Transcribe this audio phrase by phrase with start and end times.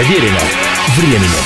[0.00, 0.40] Проверено
[0.96, 1.44] временем.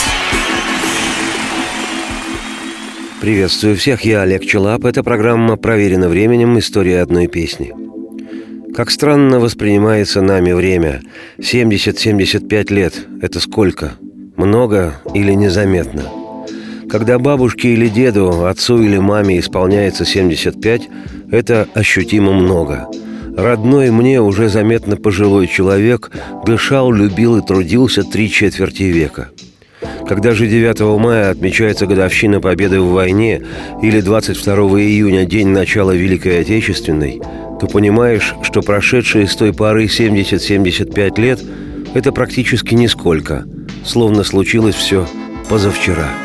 [3.20, 4.84] Приветствую всех, я Олег Челап.
[4.84, 6.56] Это программа «Проверено временем.
[6.60, 7.72] История одной песни».
[8.72, 11.02] Как странно воспринимается нами время.
[11.38, 13.94] 70-75 лет– это сколько?
[14.36, 16.04] Много или незаметно?
[16.88, 20.88] Когда бабушке или деду, отцу или маме исполняется 75,
[21.32, 22.86] это ощутимо много.
[23.36, 26.10] Родной мне уже заметно пожилой человек
[26.46, 29.30] дышал, любил и трудился три четверти века.
[30.06, 33.42] Когда же 9 мая отмечается годовщина Победы в войне
[33.82, 37.20] или 22 июня день начала Великой Отечественной,
[37.60, 41.40] то понимаешь, что прошедшие с той поры 70-75 лет–
[41.94, 43.44] это практически нисколько,
[43.84, 45.06] словно случилось все
[45.48, 46.08] позавчера–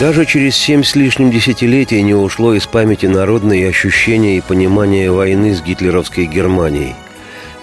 [0.00, 5.54] Даже через семь с лишним десятилетий не ушло из памяти народные ощущения и понимание войны
[5.54, 6.94] с гитлеровской Германией.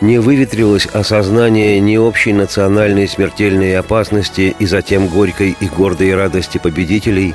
[0.01, 7.33] Не выветрилось осознание ни общей национальной смертельной опасности и затем горькой и гордой радости победителей,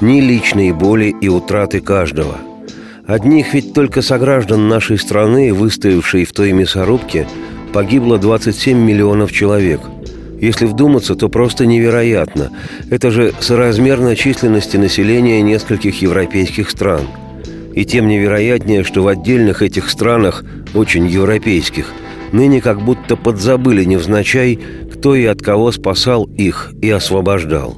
[0.00, 2.38] ни личной боли и утраты каждого.
[3.06, 7.28] Одних ведь только сограждан нашей страны, выстоявшей в той мясорубке,
[7.72, 9.80] погибло 27 миллионов человек–
[10.40, 12.50] если вдуматься, то просто невероятно.
[12.90, 17.02] Это же соразмерно численности населения нескольких европейских стран.
[17.74, 21.92] И тем невероятнее, что в отдельных этих странах, очень европейских,
[22.32, 24.58] ныне как будто подзабыли невзначай,
[24.92, 27.76] кто и от кого спасал их и освобождал.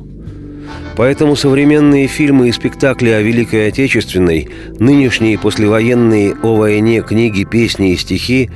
[0.96, 7.96] Поэтому современные фильмы и спектакли о Великой Отечественной, нынешние послевоенные о войне книги, песни и
[7.96, 8.50] стихи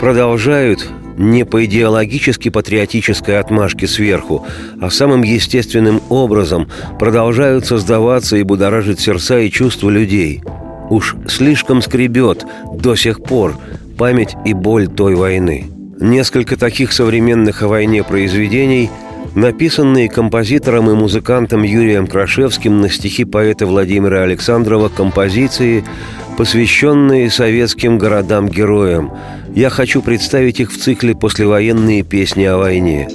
[0.00, 4.46] продолжают не по идеологически патриотической отмашке сверху,
[4.80, 6.68] а самым естественным образом
[6.98, 10.42] продолжают создаваться и будоражить сердца и чувства людей.
[10.90, 12.44] Уж слишком скребет
[12.74, 13.56] до сих пор
[13.98, 15.66] память и боль той войны.
[15.98, 18.90] Несколько таких современных о войне произведений–
[19.36, 25.84] написанные композитором и музыкантом Юрием Крашевским на стихи поэта Владимира Александрова композиции,
[26.38, 29.12] посвященные советским городам-героям.
[29.56, 33.08] Я хочу представить их в цикле «Послевоенные песни о войне».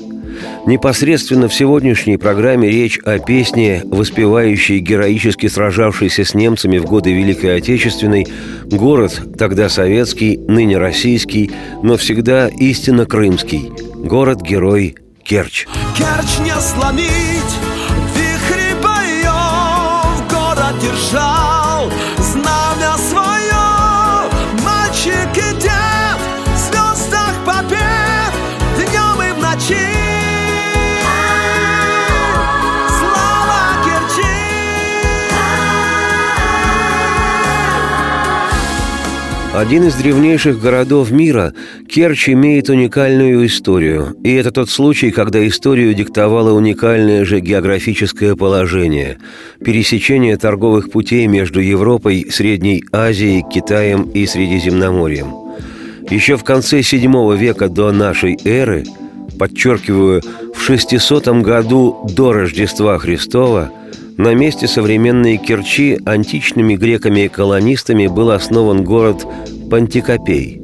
[0.65, 7.57] Непосредственно в сегодняшней программе речь о песне, воспевающей героически сражавшийся с немцами в годы Великой
[7.57, 8.25] Отечественной,
[8.65, 11.51] город, тогда советский, ныне российский,
[11.83, 13.71] но всегда истинно крымский,
[14.03, 15.67] город-герой Керчь.
[15.95, 17.53] Керчь не сломить,
[18.15, 21.60] вихри боев, город держал
[39.61, 41.53] Один из древнейших городов мира,
[41.87, 44.15] Керчь имеет уникальную историю.
[44.23, 49.19] И это тот случай, когда историю диктовало уникальное же географическое положение–
[49.63, 55.31] пересечение торговых путей между Европой, Средней Азией, Китаем и Средиземноморьем.
[56.09, 58.83] Еще в конце VII века до нашей эры,
[59.37, 60.23] подчеркиваю,
[60.55, 63.69] в 600 году до Рождества Христова–
[64.21, 69.25] на месте современной Керчи античными греками-колонистами был основан город
[69.71, 70.61] Пантикопей.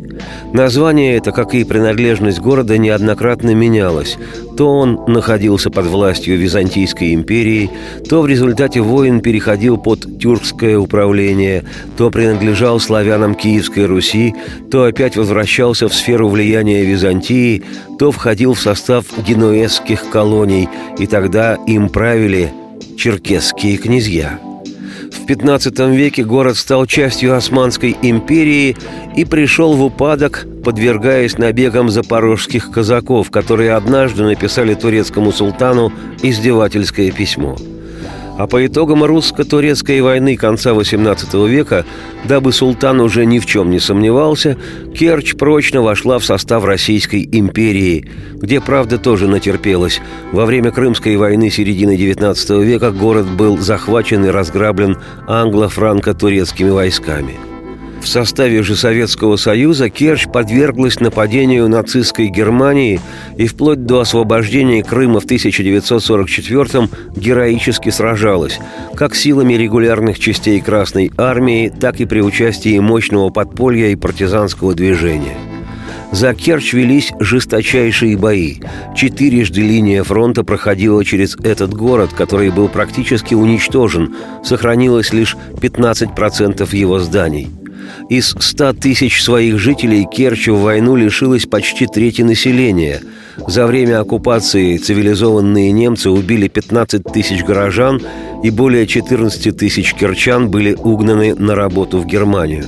[0.51, 4.17] Название это, как и принадлежность города, неоднократно менялось.
[4.57, 7.69] То он находился под властью Византийской империи,
[8.09, 11.63] то в результате войн переходил под тюркское управление,
[11.95, 14.35] то принадлежал славянам Киевской Руси,
[14.69, 17.63] то опять возвращался в сферу влияния Византии,
[17.97, 20.67] то входил в состав генуэзских колоний,
[20.99, 22.51] и тогда им правили
[22.97, 24.37] черкесские князья.
[25.17, 28.77] В XV веке город стал частью Османской империи
[29.15, 35.91] и пришел в упадок, подвергаясь набегам запорожских казаков, которые однажды написали турецкому султану
[36.21, 37.55] издевательское письмо–
[38.37, 41.85] а по итогам русско-турецкой войны конца XVIII века,
[42.25, 44.57] дабы султан уже ни в чем не сомневался,
[44.95, 49.99] Керчь прочно вошла в состав Российской империи, где, правда, тоже натерпелась.
[50.31, 54.97] Во время Крымской войны середины XIX века город был захвачен и разграблен
[55.27, 57.35] англо-франко-турецкими войсками–
[58.07, 63.01] в составе же Советского Союза Керчь подверглась нападению нацистской Германии
[63.35, 68.59] и вплоть до освобождения Крыма в 1944-м героически сражалась,
[68.95, 75.35] как силами регулярных частей Красной Армии, так и при участии мощного подполья и партизанского движения.
[76.13, 78.55] За Керчь велись жесточайшие бои.
[78.95, 84.15] Четырежды линия фронта проходила через этот город, который был практически уничтожен.
[84.45, 87.49] Сохранилось лишь 15% его зданий.
[88.09, 93.01] Из 100 тысяч своих жителей Керчь в войну лишилась почти трети населения.
[93.47, 98.01] За время оккупации цивилизованные немцы убили 15 тысяч горожан,
[98.43, 102.65] и более 14 тысяч керчан были угнаны на работу в Германию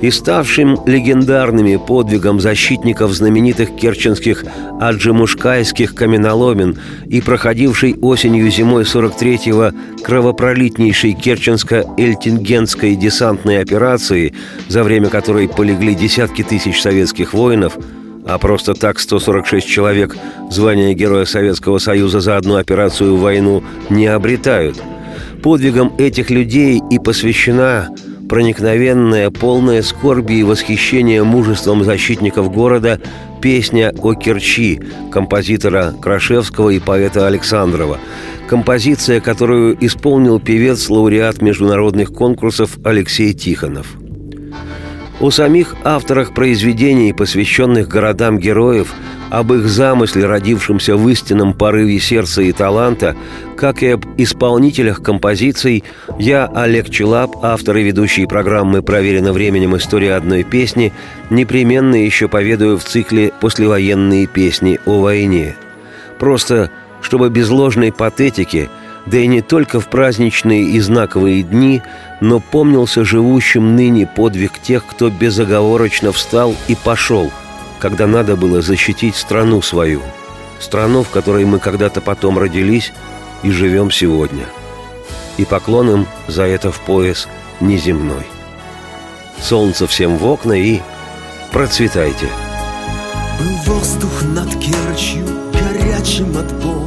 [0.00, 4.44] и ставшим легендарными подвигом защитников знаменитых керченских
[4.80, 14.34] аджимушкайских каменоломен и проходившей осенью-зимой 43-го кровопролитнейшей керченско-эльтингенской десантной операции,
[14.68, 17.78] за время которой полегли десятки тысяч советских воинов,
[18.26, 20.16] а просто так 146 человек
[20.50, 24.82] звания Героя Советского Союза за одну операцию в войну не обретают.
[25.42, 27.88] Подвигом этих людей и посвящена
[28.28, 33.00] проникновенная, полная скорби и восхищения мужеством защитников города
[33.40, 34.80] песня о Керчи
[35.10, 37.98] композитора Крашевского и поэта Александрова.
[38.48, 43.96] Композиция, которую исполнил певец-лауреат международных конкурсов Алексей Тихонов–
[45.20, 48.92] о самих авторах произведений, посвященных городам героев,
[49.30, 53.16] об их замысле, родившемся в истинном порыве сердца и таланта,
[53.56, 55.84] как и об исполнителях композиций,
[56.18, 59.76] я, Олег Челап, автор и ведущий программы «Проверено временем.
[59.76, 60.92] История одной песни»,
[61.30, 65.56] непременно еще поведаю в цикле «Послевоенные песни о войне».
[66.18, 66.70] Просто,
[67.00, 68.68] чтобы без ложной патетики–
[69.06, 71.82] да и не только в праздничные и знаковые дни,
[72.20, 77.30] но помнился живущим ныне подвиг тех, кто безоговорочно встал и пошел,
[77.78, 80.02] когда надо было защитить страну свою,
[80.58, 82.92] страну, в которой мы когда-то потом родились
[83.42, 84.44] и живем сегодня.
[85.36, 87.28] И поклон им за это в пояс
[87.60, 88.26] неземной.
[89.40, 90.80] Солнце всем в окна и
[91.52, 92.26] процветайте.
[93.38, 96.85] Был воздух над Керчью горячим от боя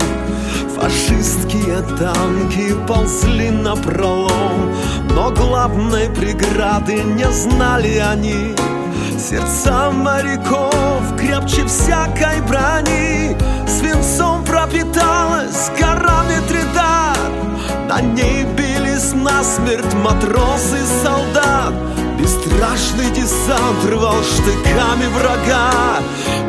[0.79, 4.73] Фашистские танки ползли на пролом
[5.13, 8.55] Но главной преграды не знали они.
[9.19, 13.35] Сердца моряков крепче всякой брони
[13.67, 17.19] Свинцом пропиталась гора Митридат
[17.89, 21.73] На ней бились насмерть матросы солдат.
[22.17, 25.99] Бесстрашный десант рвал штыками врага.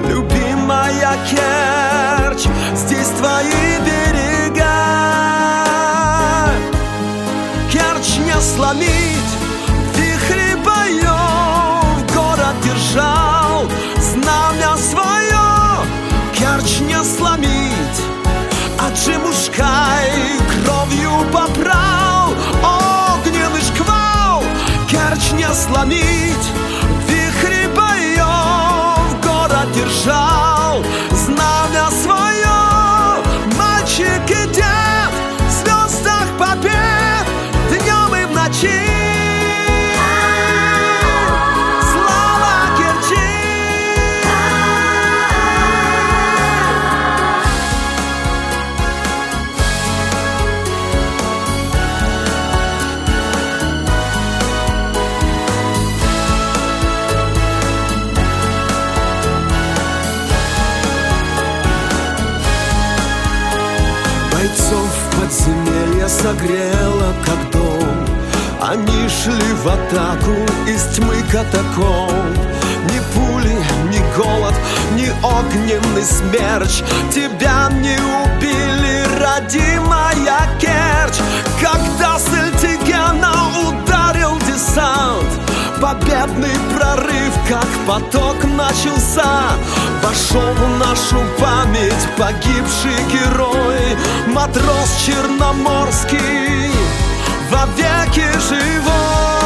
[0.08, 1.16] Любимая
[2.30, 2.46] Керчь,
[2.76, 4.64] здесь твои берега.
[7.72, 9.32] Керчь не сломить,
[9.96, 13.68] вихри боев Город держал
[13.98, 15.84] знамя свое
[16.32, 18.00] Керчь не сломить,
[18.94, 22.30] Джимушкай кровью поправ
[22.62, 24.44] Огненный шквал.
[24.88, 26.50] Керчь не сломить,
[29.74, 30.49] держал
[66.22, 67.70] согрело, как дом.
[68.60, 70.36] Они шли в атаку
[70.66, 72.36] из тьмы катакомб
[72.90, 73.56] Ни пули,
[73.88, 74.54] ни голод,
[74.92, 76.82] ни огненный смерч.
[77.10, 81.20] Тебя не убили, родимая Керчь.
[81.60, 83.32] Когда с Эльтигена
[83.66, 85.26] ударил десант
[85.80, 89.52] Победный прорыв, как поток начался
[90.10, 96.72] Вошел в нашу память погибший герой Матрос Черноморский,
[97.48, 99.39] вовеки живой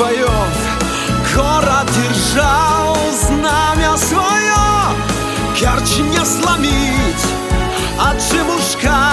[0.00, 0.30] боев
[1.34, 4.64] Город держал знамя свое
[5.54, 7.26] Керчь не сломить
[7.98, 9.09] А Чемушкай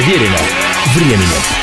[0.00, 0.38] Проверено
[0.94, 1.59] временем.